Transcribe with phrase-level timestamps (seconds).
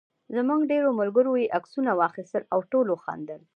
[0.35, 3.41] زموږ ډېرو ملګرو یې عکسونه واخیستل او ټولو خندل.